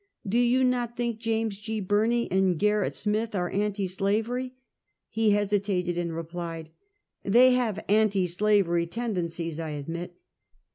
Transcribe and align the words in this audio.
Do 0.27 0.39
you 0.39 0.63
not 0.63 0.97
think 0.97 1.19
James 1.19 1.59
G. 1.59 1.79
Birney 1.79 2.27
and 2.31 2.59
Ger 2.59 2.79
rit 2.81 2.95
Smith 2.95 3.35
are 3.35 3.51
anti 3.51 3.85
slavery?" 3.87 4.55
He 5.11 5.29
hesitated, 5.29 5.95
and 5.95 6.11
replied: 6.15 6.71
"They 7.21 7.51
have 7.51 7.85
anti 7.87 8.25
slavery 8.25 8.87
tendencies, 8.87 9.59
I 9.59 9.69
admit." 9.69 10.17